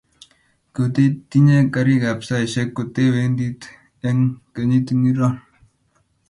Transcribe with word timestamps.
koteteinye 0.75 1.57
karik 1.73 2.03
ab 2.11 2.19
saishek 2.27 2.69
kotewendati 2.75 3.69
eng' 4.07 4.31
kenyit 4.53 4.87
ngiro 4.99 5.29